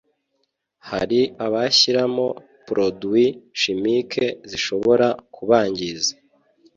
hari 0.89 1.19
abashyiramo 1.45 2.27
produits 2.67 3.37
chimiques 3.59 4.33
zishobora 4.49 5.07
kubangiza 5.35 6.11